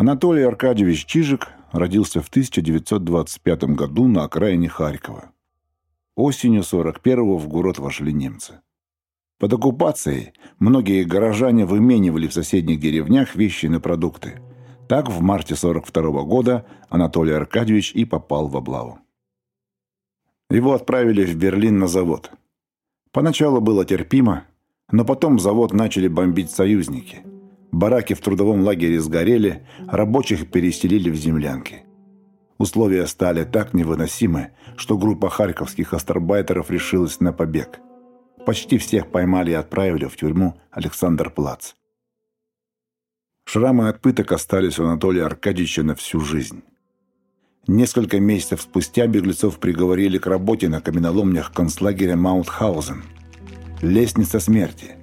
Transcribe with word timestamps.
Анатолий 0.00 0.44
Аркадьевич 0.44 1.04
Чижик 1.04 1.48
родился 1.72 2.22
в 2.22 2.28
1925 2.28 3.64
году 3.64 4.08
на 4.08 4.24
окраине 4.24 4.66
Харькова. 4.66 5.32
Осенью 6.16 6.62
41-го 6.62 7.36
в 7.36 7.48
город 7.48 7.78
вошли 7.78 8.10
немцы. 8.14 8.62
Под 9.38 9.52
оккупацией 9.52 10.32
многие 10.58 11.04
горожане 11.04 11.66
выменивали 11.66 12.28
в 12.28 12.32
соседних 12.32 12.80
деревнях 12.80 13.34
вещи 13.36 13.66
на 13.66 13.78
продукты. 13.78 14.40
Так 14.88 15.10
в 15.10 15.20
марте 15.20 15.54
42 15.54 16.02
-го 16.10 16.24
года 16.24 16.64
Анатолий 16.88 17.34
Аркадьевич 17.34 17.92
и 17.94 18.06
попал 18.06 18.48
в 18.48 18.56
облаву. 18.56 19.00
Его 20.48 20.72
отправили 20.72 21.26
в 21.26 21.36
Берлин 21.36 21.78
на 21.78 21.88
завод. 21.88 22.30
Поначалу 23.12 23.60
было 23.60 23.84
терпимо, 23.84 24.44
но 24.90 25.04
потом 25.04 25.38
завод 25.38 25.74
начали 25.74 26.08
бомбить 26.08 26.50
союзники. 26.50 27.22
Бараки 27.72 28.14
в 28.14 28.20
трудовом 28.20 28.62
лагере 28.62 29.00
сгорели, 29.00 29.66
рабочих 29.86 30.50
переселили 30.50 31.10
в 31.10 31.14
землянки. 31.14 31.84
Условия 32.58 33.06
стали 33.06 33.44
так 33.44 33.72
невыносимы, 33.72 34.50
что 34.76 34.98
группа 34.98 35.30
харьковских 35.30 35.94
астарбайтеров 35.94 36.70
решилась 36.70 37.20
на 37.20 37.32
побег. 37.32 37.78
Почти 38.44 38.78
всех 38.78 39.10
поймали 39.10 39.52
и 39.52 39.54
отправили 39.54 40.06
в 40.06 40.16
тюрьму 40.16 40.60
Александр 40.70 41.30
Плац. 41.30 41.72
Шрамы 43.46 43.88
от 43.88 44.00
пыток 44.00 44.32
остались 44.32 44.78
у 44.78 44.84
Анатолия 44.84 45.24
Аркадьевича 45.24 45.82
на 45.82 45.94
всю 45.94 46.20
жизнь. 46.20 46.62
Несколько 47.66 48.20
месяцев 48.20 48.62
спустя 48.62 49.06
беглецов 49.06 49.58
приговорили 49.58 50.18
к 50.18 50.26
работе 50.26 50.68
на 50.68 50.80
каменоломнях 50.80 51.52
концлагеря 51.52 52.16
Маунтхаузен. 52.16 53.04
Лестница 53.80 54.40
смерти. 54.40 54.99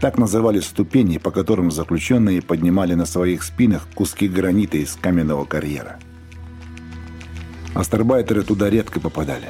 Так 0.00 0.16
называли 0.16 0.60
ступени, 0.60 1.18
по 1.18 1.32
которым 1.32 1.72
заключенные 1.72 2.40
поднимали 2.40 2.94
на 2.94 3.04
своих 3.04 3.42
спинах 3.42 3.88
куски 3.94 4.28
гранита 4.28 4.76
из 4.76 4.94
каменного 4.94 5.44
карьера. 5.44 5.98
Астарбайтеры 7.74 8.42
туда 8.42 8.70
редко 8.70 9.00
попадали. 9.00 9.48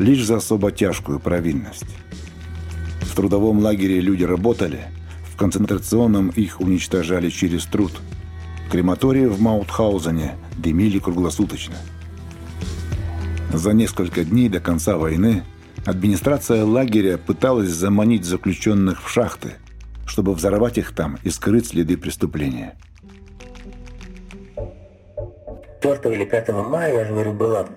Лишь 0.00 0.24
за 0.24 0.36
особо 0.36 0.72
тяжкую 0.72 1.20
провинность. 1.20 1.86
В 3.02 3.14
трудовом 3.14 3.60
лагере 3.60 4.00
люди 4.00 4.24
работали, 4.24 4.80
в 5.32 5.36
концентрационном 5.36 6.30
их 6.30 6.60
уничтожали 6.60 7.30
через 7.30 7.64
труд. 7.64 7.92
Крематории 8.70 9.26
в 9.26 9.40
Маутхаузене 9.40 10.34
дымили 10.56 10.98
круглосуточно. 10.98 11.76
За 13.52 13.72
несколько 13.72 14.24
дней 14.24 14.48
до 14.48 14.60
конца 14.60 14.98
войны 14.98 15.44
администрация 15.84 16.64
лагеря 16.64 17.16
пыталась 17.16 17.70
заманить 17.70 18.24
заключенных 18.24 19.02
в 19.02 19.08
шахты, 19.08 19.54
чтобы 20.08 20.34
взорвать 20.34 20.78
их 20.78 20.94
там 20.94 21.18
и 21.22 21.30
скрыть 21.30 21.68
следы 21.68 21.96
преступления. 21.96 22.74
4 25.82 26.14
или 26.14 26.24
5 26.24 26.48
мая, 26.48 26.92
я 26.92 27.04
же 27.04 27.12
говорю, 27.12 27.32
было, 27.32 27.68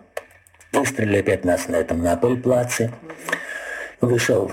выстрелили 0.72 1.20
опять 1.20 1.46
нас 1.46 1.68
на 1.68 1.76
этом 1.76 2.02
на 2.02 2.16
плаце. 2.18 2.92
Вышел 4.00 4.52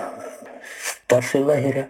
старший 0.82 1.40
лагеря, 1.40 1.88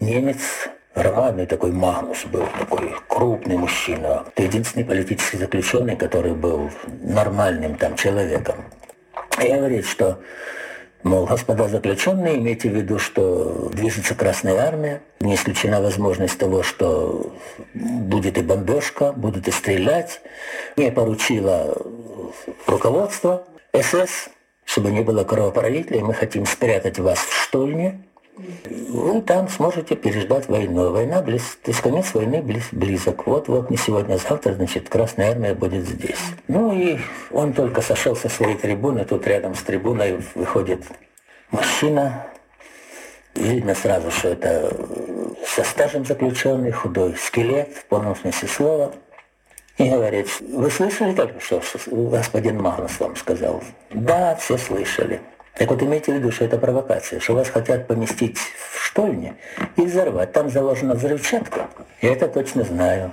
немец, 0.00 0.68
громадный 0.94 1.46
такой 1.46 1.72
Магнус 1.72 2.24
был, 2.26 2.46
такой 2.58 2.94
крупный 3.08 3.56
мужчина. 3.56 4.24
Это 4.26 4.42
единственный 4.42 4.84
политический 4.84 5.38
заключенный, 5.38 5.96
который 5.96 6.34
был 6.34 6.70
нормальным 7.02 7.76
там 7.76 7.96
человеком. 7.96 8.64
И 9.42 9.48
говорит, 9.48 9.86
что 9.86 10.20
Мол, 11.04 11.26
господа 11.26 11.68
заключенные, 11.68 12.38
имейте 12.38 12.68
в 12.68 12.74
виду, 12.74 12.98
что 12.98 13.68
движется 13.72 14.16
Красная 14.16 14.56
Армия, 14.56 15.00
не 15.20 15.36
исключена 15.36 15.80
возможность 15.80 16.38
того, 16.38 16.64
что 16.64 17.32
будет 17.74 18.36
и 18.36 18.42
бомбежка, 18.42 19.12
будут 19.12 19.46
и 19.46 19.52
стрелять. 19.52 20.20
Мне 20.76 20.90
поручило 20.90 21.76
руководство 22.66 23.44
СС, 23.72 24.28
чтобы 24.64 24.90
не 24.90 25.02
было 25.02 25.22
кровопролития, 25.22 26.04
мы 26.04 26.14
хотим 26.14 26.46
спрятать 26.46 26.98
вас 26.98 27.18
в 27.18 27.32
штольне, 27.32 28.02
вы 28.88 29.22
там 29.22 29.48
сможете 29.48 29.96
переждать 29.96 30.48
войну. 30.48 30.92
Война 30.92 31.22
близ, 31.22 31.58
то 31.62 31.70
есть 31.70 31.80
конец 31.80 32.14
войны 32.14 32.42
близ, 32.42 32.68
близок. 32.72 33.26
Вот-вот, 33.26 33.70
не 33.70 33.76
сегодня, 33.76 34.14
а 34.14 34.18
завтра, 34.18 34.54
значит, 34.54 34.88
Красная 34.88 35.30
Армия 35.30 35.54
будет 35.54 35.86
здесь. 35.86 36.20
Ну 36.46 36.72
и 36.72 36.98
он 37.30 37.52
только 37.52 37.82
сошел 37.82 38.16
со 38.16 38.28
своей 38.28 38.56
трибуны, 38.56 39.04
тут 39.04 39.26
рядом 39.26 39.54
с 39.54 39.62
трибуной 39.62 40.20
выходит 40.34 40.82
мужчина. 41.50 42.26
Видно 43.34 43.74
сразу, 43.74 44.10
что 44.10 44.28
это 44.28 44.74
со 45.46 45.62
стажем 45.64 46.04
заключенный, 46.04 46.72
худой 46.72 47.16
скелет, 47.16 47.72
в 47.74 47.84
полном 47.84 48.16
смысле 48.16 48.48
слова. 48.48 48.92
И 49.76 49.88
говорит, 49.88 50.28
вы 50.40 50.70
слышали 50.70 51.14
только 51.14 51.38
что, 51.40 51.60
что 51.60 51.78
господин 51.88 52.60
Магнус 52.60 52.98
вам 52.98 53.14
сказал? 53.14 53.62
Да, 53.90 54.34
все 54.34 54.58
слышали. 54.58 55.20
Так 55.58 55.68
вот 55.70 55.82
имейте 55.82 56.12
в 56.12 56.14
виду, 56.14 56.30
что 56.30 56.44
это 56.44 56.56
провокация, 56.56 57.18
что 57.18 57.34
вас 57.34 57.48
хотят 57.48 57.88
поместить 57.88 58.38
в 58.38 58.84
штольне 58.84 59.34
и 59.76 59.82
взорвать. 59.82 60.32
Там 60.32 60.50
заложена 60.50 60.94
взрывчатка. 60.94 61.66
Я 62.00 62.12
это 62.12 62.28
точно 62.28 62.62
знаю. 62.62 63.12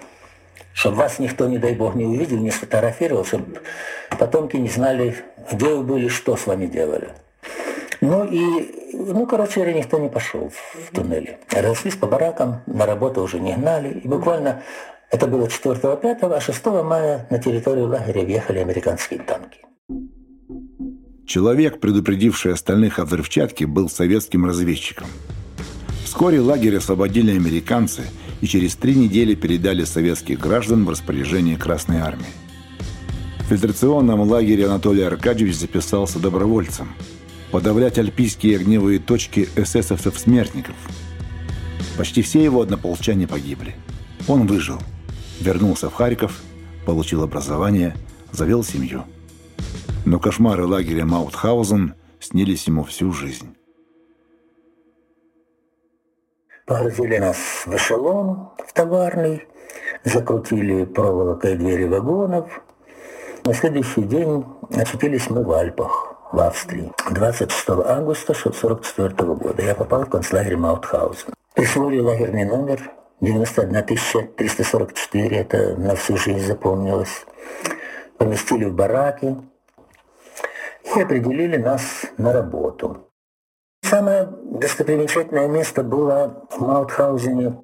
Чтобы 0.73 0.97
вас 0.97 1.19
никто, 1.19 1.47
не 1.47 1.57
дай 1.57 1.73
бог, 1.73 1.95
не 1.95 2.05
увидел, 2.05 2.37
не 2.37 2.51
сфотографировал, 2.51 3.25
чтобы 3.25 3.61
потомки 4.19 4.57
не 4.57 4.69
знали, 4.69 5.15
где 5.51 5.69
вы 5.69 5.83
были, 5.83 6.07
что 6.07 6.37
с 6.37 6.45
вами 6.45 6.67
делали. 6.67 7.09
Ну 8.01 8.25
и, 8.25 8.91
ну, 8.93 9.25
короче 9.25 9.61
говоря, 9.61 9.73
никто 9.73 9.97
не 9.97 10.09
пошел 10.09 10.51
в 10.51 10.93
туннеле. 10.93 11.39
Разошлись 11.51 11.95
по 11.95 12.05
баракам, 12.05 12.61
на 12.67 12.85
работу 12.85 13.21
уже 13.21 13.39
не 13.39 13.55
гнали. 13.55 14.01
И 14.03 14.07
буквально 14.07 14.61
это 15.09 15.25
было 15.25 15.47
4-5, 15.47 16.35
а 16.35 16.41
6 16.41 16.65
мая 16.65 17.25
на 17.29 17.39
территорию 17.39 17.87
лагеря 17.87 18.21
въехали 18.21 18.59
американские 18.59 19.21
танки. 19.21 19.61
Человек, 21.25 21.79
предупредивший 21.79 22.53
остальных 22.53 22.99
о 22.99 23.05
взрывчатке, 23.05 23.65
был 23.65 23.89
советским 23.89 24.45
разведчиком. 24.45 25.07
Вскоре 26.03 26.39
лагерь 26.39 26.77
освободили 26.77 27.31
американцы 27.31 28.03
и 28.41 28.47
через 28.47 28.75
три 28.75 28.95
недели 28.95 29.33
передали 29.33 29.85
советских 29.85 30.39
граждан 30.39 30.85
в 30.85 30.89
распоряжение 30.89 31.57
Красной 31.57 31.97
Армии. 31.97 32.27
В 33.39 33.47
фильтрационном 33.49 34.21
лагере 34.21 34.67
Анатолий 34.67 35.01
Аркадьевич 35.01 35.55
записался 35.55 36.19
добровольцем 36.19 36.89
подавлять 37.51 37.97
альпийские 37.97 38.57
огневые 38.57 38.99
точки 38.99 39.49
эсэсовцев-смертников. 39.55 40.75
Почти 41.97 42.21
все 42.21 42.43
его 42.43 42.61
однополчане 42.61 43.27
погибли. 43.27 43.75
Он 44.27 44.45
выжил, 44.45 44.79
вернулся 45.39 45.89
в 45.89 45.93
Харьков, 45.93 46.39
получил 46.85 47.23
образование, 47.23 47.95
завел 48.31 48.63
семью 48.63 49.05
но 50.05 50.19
кошмары 50.19 50.65
лагеря 50.65 51.05
Маутхаузен 51.05 51.95
снились 52.19 52.67
ему 52.67 52.83
всю 52.83 53.11
жизнь. 53.11 53.55
Погрузили 56.65 57.17
нас 57.17 57.37
в 57.65 57.75
эшелон, 57.75 58.49
в 58.65 58.73
товарный, 58.73 59.47
закрутили 60.03 60.85
проволокой 60.85 61.55
двери 61.55 61.85
вагонов. 61.85 62.61
На 63.45 63.53
следующий 63.53 64.01
день 64.01 64.45
очутились 64.75 65.29
мы 65.29 65.43
в 65.43 65.51
Альпах, 65.51 66.15
в 66.31 66.39
Австрии. 66.39 66.91
26 67.11 67.69
августа 67.69 68.33
1944 68.33 69.33
года 69.33 69.61
я 69.61 69.75
попал 69.75 70.05
в 70.05 70.09
концлагерь 70.09 70.57
Маутхаузен. 70.57 71.33
Присвоили 71.53 71.99
лагерный 71.99 72.45
номер 72.45 72.91
91 73.21 74.33
344, 74.35 75.37
это 75.37 75.75
на 75.77 75.95
всю 75.95 76.17
жизнь 76.17 76.45
запомнилось. 76.45 77.25
Поместили 78.17 78.65
в 78.65 78.73
бараки, 78.73 79.35
и 80.97 81.01
определили 81.01 81.57
нас 81.57 82.05
на 82.17 82.33
работу. 82.33 83.11
Самое 83.83 84.27
достопримечательное 84.43 85.47
место 85.47 85.83
было 85.83 86.47
в 86.49 86.59
Маутхаузене, 86.59 87.61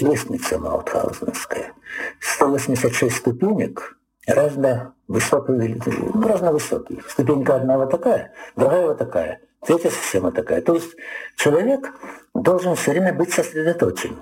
лестница 0.00 0.58
Маутхаузенская. 0.58 1.72
186 2.20 3.16
ступенек, 3.16 3.96
разно 4.26 4.94
высокие, 5.06 5.80
ну, 6.14 6.28
разно 6.28 6.52
высокие. 6.52 7.00
Ступенька 7.08 7.56
одна 7.56 7.78
вот 7.78 7.90
такая, 7.90 8.32
другая 8.56 8.88
вот 8.88 8.98
такая, 8.98 9.40
третья 9.64 9.90
совсем 9.90 10.30
такая. 10.32 10.62
То 10.62 10.74
есть 10.74 10.96
человек 11.36 11.92
должен 12.34 12.74
все 12.74 12.90
время 12.92 13.12
быть 13.12 13.32
сосредоточен 13.32 14.18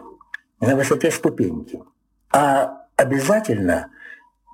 на 0.61 0.77
высоте 0.77 1.11
ступеньки. 1.11 1.83
А 2.33 2.87
обязательно, 2.97 3.91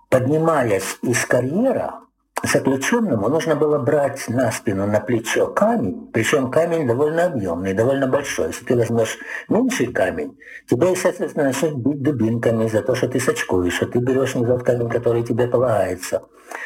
поднимаясь 0.08 0.98
из 1.02 1.24
карьера, 1.26 2.05
заключенному 2.42 3.28
нужно 3.28 3.56
было 3.56 3.78
брать 3.78 4.28
на 4.28 4.50
спину, 4.50 4.86
на 4.86 5.00
плечо 5.00 5.48
камень, 5.48 6.10
причем 6.12 6.50
камень 6.50 6.86
довольно 6.86 7.26
объемный, 7.26 7.74
довольно 7.74 8.06
большой. 8.06 8.48
Если 8.48 8.64
ты 8.64 8.76
возьмешь 8.76 9.18
меньший 9.48 9.86
камень, 9.86 10.38
тебя, 10.68 10.90
естественно, 10.90 11.44
начнут 11.44 11.74
бить 11.76 12.02
дубинками 12.02 12.68
за 12.68 12.82
то, 12.82 12.94
что 12.94 13.08
ты 13.08 13.20
сачкуешь, 13.20 13.74
что 13.74 13.86
ты 13.86 13.98
берешь 13.98 14.34
не 14.34 14.44
тот 14.44 14.62
камень, 14.62 14.88
который 14.88 15.22
тебе 15.22 15.46
полагается. 15.46 16.22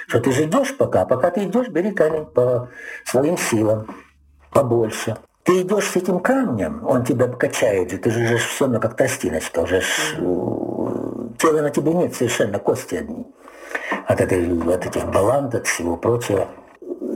Что 0.07 0.21
ты 0.21 0.33
же 0.33 0.45
идешь 0.45 0.77
пока, 0.77 1.05
пока 1.07 1.31
ты 1.31 1.45
идешь, 1.45 1.69
бери 1.69 1.93
камень 1.93 2.27
по 2.27 2.69
своим 3.05 3.39
силам, 3.39 3.87
побольше. 4.53 5.17
Ты 5.43 5.63
идешь 5.63 5.91
с 5.91 5.97
этим 5.97 6.21
камнем, 6.21 6.87
он 6.87 7.05
тебя 7.05 7.27
качает, 7.27 7.99
ты 8.03 8.11
же 8.11 8.37
все, 8.37 8.67
ну, 8.67 8.79
как 8.79 8.97
тростиночка, 8.97 9.61
уже 9.61 9.83
Тела 11.39 11.63
на 11.63 11.71
тебе 11.71 11.95
нет, 11.95 12.15
совершенно 12.15 12.59
кости 12.59 12.97
одни. 12.97 13.25
От, 14.07 14.21
этой, 14.21 14.75
от 14.75 14.87
этих 14.87 15.11
баланд, 15.11 15.55
от 15.55 15.67
всего 15.67 15.97
прочего. 15.97 16.49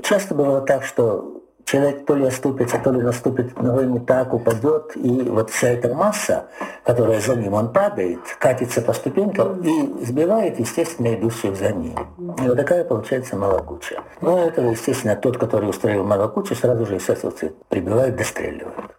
Часто 0.02 0.34
бывало 0.34 0.60
так, 0.60 0.84
что 0.84 1.34
человек 1.64 2.06
то 2.06 2.14
ли 2.14 2.26
оступится, 2.26 2.78
то 2.78 2.92
ли 2.92 3.00
наступит 3.00 3.60
ногой 3.60 3.86
не 3.86 3.98
так, 3.98 4.32
упадет, 4.32 4.96
и 4.96 5.22
вот 5.22 5.50
вся 5.50 5.68
эта 5.68 5.94
масса, 5.94 6.46
которая 6.84 7.20
за 7.20 7.36
ним, 7.36 7.54
он 7.54 7.72
падает, 7.72 8.20
катится 8.38 8.82
по 8.82 8.92
ступенькам 8.92 9.60
и 9.62 10.04
сбивает, 10.04 10.58
естественно, 10.58 11.14
идущих 11.14 11.56
за 11.56 11.72
ним. 11.72 11.96
И 12.42 12.48
вот 12.48 12.56
такая 12.56 12.84
получается 12.84 13.36
малокуча. 13.36 14.02
Ну, 14.20 14.38
это, 14.38 14.62
естественно, 14.62 15.16
тот, 15.16 15.38
который 15.38 15.68
устроил 15.68 16.04
малокучу, 16.04 16.54
сразу 16.54 16.86
же 16.86 16.98
эсэсовцы 16.98 17.54
прибивают, 17.68 18.16
достреливают. 18.16 18.96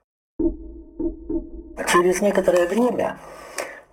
Через 1.88 2.22
некоторое 2.22 2.68
время 2.68 3.18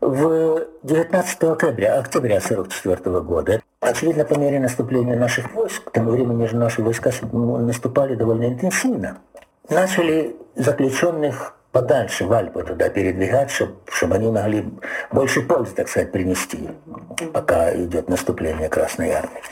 в 0.01 0.67
19 0.83 1.45
октября, 1.45 1.99
октября 1.99 2.41
44 2.41 3.21
года, 3.21 3.62
очевидно, 3.83 4.25
по 4.25 4.35
мере 4.35 4.61
наступления 4.61 5.17
наших 5.17 5.53
войск, 5.53 5.85
к 5.85 5.91
тому 5.91 6.13
времени 6.13 6.47
же 6.47 6.57
наши 6.57 6.83
войска 6.83 7.11
наступали 7.33 8.15
довольно 8.15 8.47
интенсивно, 8.47 9.19
начали 9.69 10.37
заключенных 10.55 11.55
подальше 11.73 12.27
в 12.27 12.33
Альпы 12.33 12.63
туда 12.63 12.89
передвигать, 12.89 13.51
чтобы, 13.51 13.75
чтобы 13.91 14.17
они 14.17 14.31
могли 14.31 14.73
больше 15.11 15.43
пользы, 15.43 15.75
так 15.75 15.89
сказать, 15.89 16.13
принести, 16.13 16.69
пока 17.33 17.75
идет 17.75 18.09
наступление 18.09 18.69
Красной 18.69 19.11
Армии. 19.11 19.43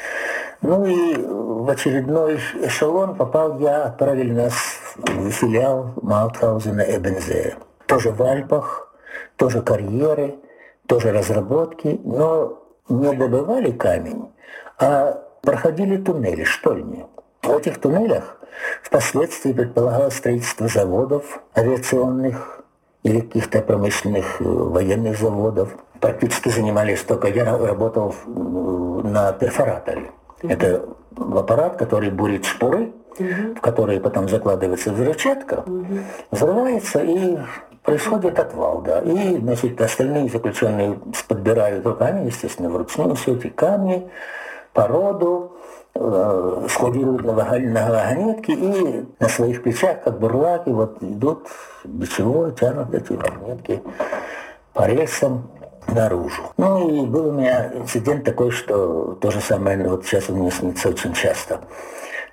Ну 0.63 0.85
и 0.85 1.17
в 1.17 1.69
очередной 1.71 2.39
эшелон 2.63 3.17
попал 3.17 3.59
я, 3.59 3.85
отправили 3.85 4.33
нас 4.33 4.55
в 4.97 5.31
филиал 5.31 5.95
Маутхаузена 6.03 6.83
Эбензея. 6.83 7.57
Тоже 7.87 8.11
в 8.11 8.23
Альпах, 8.23 8.95
тоже 9.37 9.63
карьеры, 9.63 10.37
тоже 10.87 11.13
разработки, 11.13 11.99
но 12.05 12.61
не 12.91 13.15
добывали 13.15 13.71
камень, 13.71 14.31
а 14.79 15.23
проходили 15.43 15.97
туннели, 15.97 16.45
штольни. 16.45 17.07
В 17.43 17.57
этих 17.57 17.81
туннелях 17.81 18.39
впоследствии 18.83 19.53
предполагалось 19.53 20.17
строительство 20.17 20.69
заводов 20.69 21.41
авиационных 21.57 22.63
или 23.03 23.21
каких-то 23.21 23.63
промышленных 23.63 24.41
э, 24.41 24.45
военных 24.45 25.19
заводов. 25.19 25.71
Практически 26.01 26.49
занимались 26.49 27.03
только, 27.03 27.29
я 27.29 27.45
работал 27.45 28.15
на 28.27 29.33
перфораторе. 29.33 30.11
Это 30.43 30.85
аппарат, 31.17 31.77
который 31.77 32.11
бурит 32.11 32.45
шпуры, 32.45 32.93
в 33.19 33.61
которые 33.61 34.01
потом 34.01 34.29
закладывается 34.29 34.93
взрывчатка, 34.93 35.65
взрывается 36.31 37.01
и 37.01 37.39
происходит 37.83 38.39
отвал, 38.39 38.83
да. 38.83 39.01
И, 39.01 39.39
значит, 39.39 39.81
остальные 39.81 40.29
заключенные 40.29 40.99
подбирают 41.29 41.85
руками, 41.87 42.27
естественно, 42.27 42.71
вручную 42.71 43.15
все 43.15 43.35
эти 43.35 43.49
камни, 43.49 44.09
породу, 44.73 45.57
э, 45.95 46.67
складируют 46.69 47.25
на, 47.25 47.33
на 47.33 47.91
вагонетки 47.91 48.53
и 48.53 49.07
на 49.19 49.29
своих 49.29 49.63
плечах, 49.63 50.03
как 50.03 50.19
бурлаки, 50.19 50.71
вот 50.71 51.03
идут 51.03 51.49
бичевой, 51.85 52.53
тянут 52.53 52.95
эти 52.95 53.13
вагонетки 53.13 53.83
по 54.73 54.87
рельсам 54.87 55.51
наружу. 55.89 56.43
Ну 56.57 56.89
и 56.89 57.07
был 57.07 57.29
у 57.29 57.33
меня 57.33 57.73
инцидент 57.75 58.25
такой, 58.25 58.51
что 58.51 59.15
то 59.21 59.31
же 59.31 59.41
самое 59.41 59.77
ну, 59.77 59.91
вот 59.91 60.05
сейчас 60.05 60.29
у 60.29 60.35
меня 60.35 60.51
снится 60.51 60.89
очень 60.89 61.13
часто. 61.15 61.61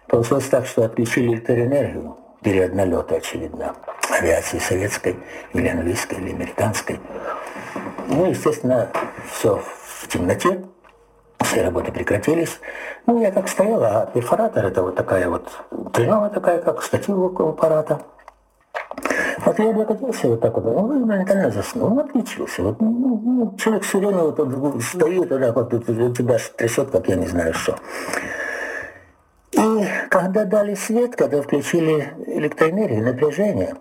Получилось 0.08 0.46
так, 0.46 0.66
что 0.68 0.86
отключили 0.86 1.34
электроэнергию 1.34 2.16
период 2.42 2.74
налета, 2.74 3.16
очевидно, 3.16 3.76
авиации 4.10 4.60
советской 4.60 5.18
или 5.54 5.68
английской, 5.68 6.16
или 6.16 6.32
американской. 6.32 7.00
Ну, 8.08 8.30
естественно, 8.30 8.90
все 9.32 9.62
в 10.02 10.08
темноте, 10.08 10.64
все 11.42 11.64
работы 11.64 11.92
прекратились. 11.92 12.60
Ну, 13.06 13.22
я 13.22 13.32
как 13.32 13.48
стоял, 13.48 13.84
а 13.84 14.06
перфоратор 14.14 14.66
это 14.66 14.84
вот 14.84 14.96
такая 14.96 15.30
вот 15.30 15.50
тренога 15.94 16.30
такая, 16.30 16.60
как 16.60 16.82
штатив 16.82 17.18
около 17.18 17.50
аппарата. 17.50 18.02
Вот 19.46 19.60
я 19.60 19.70
облокотился 19.70 20.28
вот 20.28 20.42
так 20.42 20.54
вот, 20.56 20.66
он 20.66 21.02
моментально 21.02 21.52
заснул, 21.52 21.92
он 21.92 22.00
отключился. 22.00 22.64
Вот, 22.64 22.82
ну, 22.82 23.22
ну, 23.24 23.56
человек 23.58 23.84
все 23.84 24.00
время 24.00 24.24
вот, 24.24 24.40
вот 24.40 24.82
стоит, 24.82 25.30
вот 25.30 25.40
так 25.40 25.56
вот, 25.56 25.74
у 25.74 26.14
тебя 26.14 26.38
трясет, 26.58 26.90
как 26.90 27.08
я 27.08 27.16
не 27.16 27.28
знаю 27.28 27.54
что. 27.54 27.76
И 29.58 29.88
когда 30.10 30.46
дали 30.46 30.76
свет, 30.76 31.16
когда 31.16 31.42
включили 31.42 32.14
электроэнергию, 32.28 33.04
напряжение, 33.04 33.76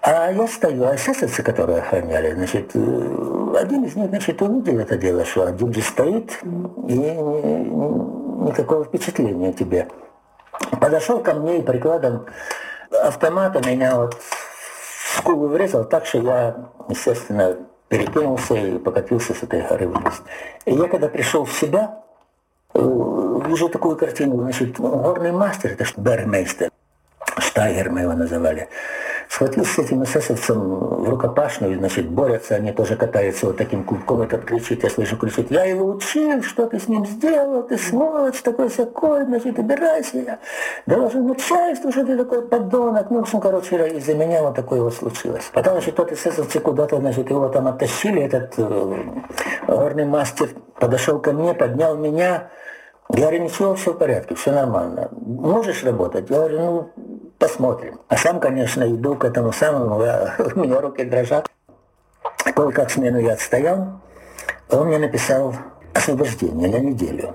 а 0.00 0.32
я 0.32 0.48
стою, 0.48 0.84
а 0.84 0.96
эсэсовцы, 0.96 1.42
которые 1.42 1.78
охраняли, 1.78 2.34
значит, 2.34 2.70
э, 2.74 3.54
один 3.60 3.84
из 3.84 3.94
них, 3.94 4.08
значит, 4.08 4.42
увидел 4.42 4.78
это 4.80 4.96
дело, 4.96 5.24
что 5.24 5.46
один 5.46 5.72
же 5.72 5.80
стоит, 5.80 6.40
и 6.42 6.96
никакого 8.48 8.84
впечатления 8.84 9.52
тебе. 9.52 9.88
Подошел 10.80 11.20
ко 11.20 11.34
мне 11.34 11.58
и 11.58 11.62
прикладом 11.62 12.26
автомата 12.90 13.60
меня 13.66 13.96
вот 13.96 14.14
в 14.14 15.18
скулу 15.18 15.48
врезал 15.48 15.84
так, 15.84 16.06
что 16.06 16.18
я, 16.18 16.56
естественно, 16.88 17.56
перекинулся 17.88 18.54
и 18.54 18.78
покатился 18.78 19.34
с 19.34 19.42
этой 19.42 19.62
горы 19.62 19.86
вниз. 19.86 20.22
И 20.64 20.74
я 20.74 20.88
когда 20.88 21.08
пришел 21.08 21.44
в 21.44 21.52
себя, 21.52 22.01
вижу 23.52 23.68
такую 23.68 23.96
картину, 23.96 24.40
значит, 24.40 24.78
горный 24.78 25.32
мастер, 25.32 25.72
это 25.72 25.84
что 25.84 26.00
Бермейстер, 26.00 26.70
Штайгер 27.38 27.90
мы 27.90 28.00
его 28.00 28.12
называли, 28.14 28.68
схватился 29.28 29.74
с 29.74 29.78
этим 29.78 30.02
эсэсовцем 30.04 30.58
в 30.58 31.08
рукопашную, 31.08 31.78
значит, 31.78 32.08
борются, 32.08 32.54
они 32.54 32.72
тоже 32.72 32.96
катаются 32.96 33.46
вот 33.46 33.56
таким 33.58 33.84
клубком, 33.84 34.22
этот 34.22 34.44
кричит, 34.44 34.82
я 34.84 34.90
слышу, 34.90 35.16
кричит, 35.16 35.50
я 35.50 35.64
его 35.64 35.86
учил, 35.86 36.42
что 36.42 36.66
ты 36.66 36.78
с 36.78 36.88
ним 36.88 37.06
сделал, 37.06 37.62
ты 37.62 37.76
сволочь, 37.76 38.40
такой 38.42 38.68
всякой, 38.68 39.26
значит, 39.26 39.58
убирайся, 39.58 40.18
я 40.18 40.38
должен 40.86 41.26
начальству, 41.26 41.92
что 41.92 42.04
ты 42.04 42.16
такой 42.16 42.42
подонок, 42.46 43.10
ну, 43.10 43.18
в 43.18 43.22
общем, 43.22 43.40
короче, 43.40 43.76
из-за 43.98 44.14
меня 44.14 44.42
вот 44.42 44.54
такое 44.54 44.82
вот 44.82 44.94
случилось. 44.94 45.50
Потом, 45.52 45.74
значит, 45.74 45.94
тот 45.94 46.10
эсэсовцы 46.10 46.58
куда-то, 46.58 46.96
значит, 46.98 47.28
его 47.30 47.48
там 47.48 47.66
оттащили, 47.68 48.22
этот 48.22 48.54
э, 48.56 48.96
горный 49.66 50.06
мастер 50.06 50.48
подошел 50.78 51.20
ко 51.20 51.32
мне, 51.32 51.54
поднял 51.54 51.96
меня, 51.96 52.50
я 53.14 53.20
говорю, 53.20 53.44
ничего, 53.44 53.74
все 53.74 53.92
в 53.92 53.98
порядке, 53.98 54.34
все 54.34 54.52
нормально. 54.52 55.08
Можешь 55.12 55.84
работать? 55.84 56.30
Я 56.30 56.36
говорю, 56.36 56.58
ну, 56.60 56.90
посмотрим. 57.38 58.00
А 58.08 58.16
сам, 58.16 58.40
конечно, 58.40 58.84
иду 58.84 59.16
к 59.16 59.24
этому 59.24 59.52
самому, 59.52 60.02
я, 60.02 60.34
у 60.54 60.60
меня 60.60 60.80
руки 60.80 61.04
дрожат. 61.04 61.48
Кое-как 62.54 62.90
смену 62.90 63.18
я 63.18 63.32
отстоял, 63.32 64.00
он 64.70 64.88
мне 64.88 64.98
написал 64.98 65.54
освобождение 65.94 66.68
на 66.68 66.78
неделю. 66.78 67.34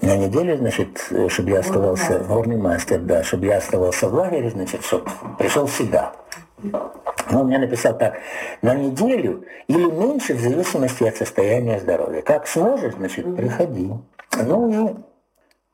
На 0.00 0.16
неделю, 0.16 0.56
значит, 0.56 1.10
чтобы 1.28 1.50
я 1.50 1.60
оставался, 1.60 2.18
горный 2.18 2.56
мастер, 2.56 2.98
да, 2.98 3.22
чтобы 3.22 3.46
я 3.46 3.58
оставался 3.58 4.08
в 4.08 4.14
лагере, 4.14 4.50
значит, 4.50 4.84
чтобы 4.84 5.04
пришел 5.38 5.68
себя. 5.68 6.12
Он 7.30 7.46
мне 7.46 7.58
написал 7.58 7.96
так, 7.96 8.18
на 8.62 8.74
неделю 8.74 9.44
или 9.68 9.84
меньше 9.90 10.34
в 10.34 10.40
зависимости 10.40 11.04
от 11.04 11.16
состояния 11.16 11.78
здоровья. 11.78 12.22
Как 12.22 12.46
сможешь, 12.46 12.94
значит, 12.94 13.36
приходи. 13.36 13.92
Ну 14.42 15.04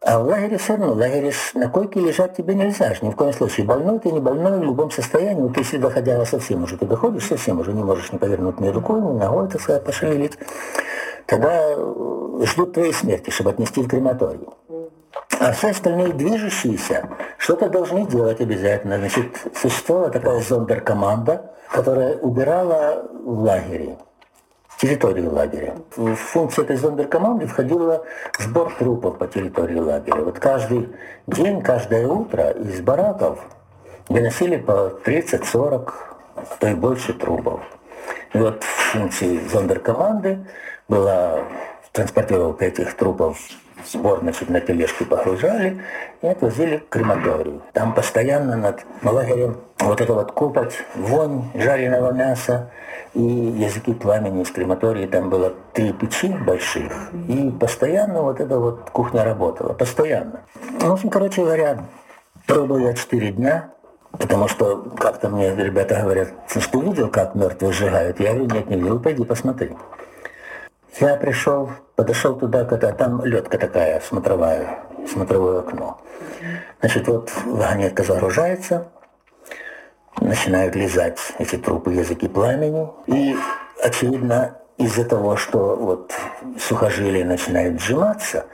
а 0.01 0.21
в 0.21 0.27
лагере 0.27 0.59
все 0.59 0.77
равно, 0.77 0.95
в 0.95 0.99
лагере 0.99 1.33
на 1.55 1.69
койке 1.69 2.01
лежать 2.01 2.37
тебе 2.37 2.55
нельзя, 2.55 2.95
ни 3.03 3.11
в 3.11 3.17
коем 3.17 3.33
случае. 3.33 3.67
Больной 3.67 3.99
ты, 3.99 4.13
не 4.13 4.21
больной, 4.21 4.61
в 4.61 4.63
любом 4.63 4.91
состоянии, 4.93 5.49
ты 5.53 5.61
если 5.61 5.79
доходя 5.79 6.25
совсем 6.25 6.63
уже, 6.63 6.77
ты 6.77 6.87
доходишь 6.87 7.27
совсем 7.27 7.59
уже, 7.59 7.73
не 7.73 7.83
можешь 7.83 8.13
не 8.13 8.19
повернуть 8.19 8.61
ни 8.61 8.69
рукой, 8.69 9.01
ни 9.01 9.19
ногой, 9.19 9.49
так 9.49 9.61
сказать, 9.61 9.85
пошевелить, 9.85 10.39
тогда 11.27 11.51
э, 11.53 12.45
ждут 12.45 12.75
твоей 12.75 12.93
смерти, 12.93 13.31
чтобы 13.31 13.51
отнести 13.51 13.83
в 13.83 13.89
крематорий. 13.89 14.47
А 15.41 15.53
все 15.53 15.71
остальные 15.71 16.13
движущиеся 16.13 17.09
что-то 17.37 17.69
должны 17.69 18.07
делать 18.07 18.41
обязательно. 18.41 18.99
Значит, 18.99 19.37
существовала 19.55 20.11
такая 20.11 20.41
зондеркоманда, 20.41 21.53
которая 21.71 22.17
убирала 22.19 23.05
в 23.25 23.41
лагере 23.43 23.99
территории 24.79 25.27
лагеря. 25.27 25.75
В 25.97 26.15
функцию 26.15 26.65
этой 26.65 26.77
зондеркоманды 26.77 27.47
входила 27.47 28.05
сбор 28.39 28.73
трупов 28.79 29.19
по 29.19 29.27
территории 29.27 29.79
лагеря. 29.79 30.23
Вот 30.23 30.39
каждый 30.39 30.89
день, 31.27 31.61
каждое 31.61 32.07
утро 32.07 32.51
из 32.51 32.81
бараков 32.81 33.41
выносили 34.09 34.57
по 34.57 34.93
30-40, 35.05 35.93
а 36.37 36.43
то 36.61 36.69
и 36.69 36.75
больше 36.75 37.13
трупов. 37.13 37.61
И 38.33 38.39
вот 38.39 38.63
в 38.63 38.93
функции 38.93 39.41
зондеркоманды 39.49 40.47
была 40.89 41.41
транспортировка 41.93 42.67
этих 42.67 42.95
трупов 42.95 43.39
сбор 43.87 44.21
значит, 44.21 44.49
на 44.51 44.61
тележке 44.61 45.05
погружали 45.05 45.83
и 46.23 46.27
отвозили 46.27 46.79
к 46.79 46.89
крематорию. 46.89 47.63
Там 47.73 47.95
постоянно 47.95 48.57
над 48.57 48.85
лагерем 49.03 49.59
вот 49.79 50.01
это 50.01 50.13
вот 50.13 50.33
купать, 50.33 50.75
вонь 50.95 51.45
жареного 51.55 52.13
мяса, 52.13 52.71
и 53.15 53.23
языки 53.23 53.95
пламени 53.95 54.43
из 54.43 54.51
крематории, 54.51 55.07
там 55.07 55.31
было 55.31 55.55
три 55.73 55.93
печи 55.93 56.29
больших, 56.29 56.93
и 57.29 57.51
постоянно 57.51 58.23
вот 58.23 58.41
эта 58.41 58.59
вот 58.59 58.91
кухня 58.91 59.25
работала, 59.25 59.73
постоянно. 59.73 60.43
Ну, 60.81 60.91
в 60.91 60.93
общем, 60.93 61.11
короче 61.11 61.43
говоря, 61.43 61.85
пробую 62.47 62.83
я 62.83 62.95
четыре 62.95 63.33
дня, 63.33 63.71
потому 64.13 64.49
что 64.49 64.83
как-то 64.99 65.29
мне 65.31 65.55
ребята 65.55 66.01
говорят, 66.03 66.29
что 66.49 66.81
видел, 66.81 67.09
как 67.09 67.35
мертвых 67.35 67.73
сжигают? 67.73 68.21
Я 68.21 68.35
говорю, 68.35 68.55
нет, 68.55 68.69
не 68.69 68.77
видел, 68.77 69.01
пойди 69.01 69.25
посмотри. 69.25 69.71
Я 71.01 71.15
пришел, 71.15 71.71
подошел 71.95 72.35
туда, 72.35 72.65
когда 72.65 72.93
там 72.93 73.25
ледка 73.25 73.57
такая, 73.57 74.01
смотровая, 74.01 74.81
смотровое 75.09 75.61
окно. 75.61 76.01
Значит, 76.81 77.07
вот 77.07 77.31
вагонетка 77.47 78.03
загружается, 78.03 78.89
начинают 80.21 80.75
лизать 80.75 81.21
эти 81.39 81.55
трупы 81.55 81.93
языки 81.93 82.27
пламени. 82.27 82.89
И, 83.07 83.37
очевидно, 83.81 84.59
из-за 84.77 85.05
того, 85.05 85.37
что 85.37 85.77
вот 85.77 86.13
сухожилия 86.59 87.25
начинают 87.25 87.81
сжиматься, 87.81 88.47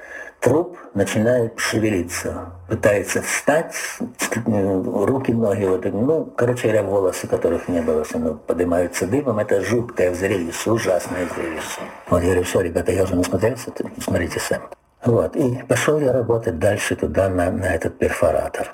труп 0.44 0.76
начинает 0.92 1.58
шевелиться, 1.58 2.52
пытается 2.68 3.22
встать, 3.22 3.74
руки, 4.46 5.32
ноги, 5.32 5.64
вот, 5.64 5.84
ну, 5.86 6.26
короче 6.36 6.68
говоря, 6.68 6.82
волосы, 6.82 7.26
которых 7.26 7.66
не 7.68 7.80
было, 7.80 8.04
ну, 8.12 8.34
поднимаются 8.34 9.06
дымом. 9.06 9.38
Это 9.38 9.62
жуткое 9.62 10.14
зрелище, 10.14 10.70
ужасное 10.70 11.26
зрелище. 11.34 11.80
Вот 12.10 12.18
я 12.20 12.26
говорю, 12.26 12.42
все, 12.44 12.60
ребята, 12.60 12.92
я 12.92 13.04
уже 13.04 13.16
насмотрелся, 13.16 13.72
смотрите 13.98 14.38
сами. 14.38 14.64
Вот, 15.04 15.34
и 15.34 15.62
пошел 15.66 15.98
я 15.98 16.12
работать 16.12 16.58
дальше 16.58 16.94
туда, 16.94 17.28
на, 17.28 17.50
на 17.50 17.74
этот 17.74 17.98
перфоратор. 17.98 18.70